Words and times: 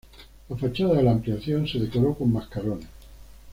La 0.49 0.57
fachada 0.57 0.95
de 0.95 1.03
la 1.03 1.11
ampliación 1.11 1.67
se 1.67 1.77
decoró 1.77 2.15
con 2.15 2.33
mascarones. 2.33 2.87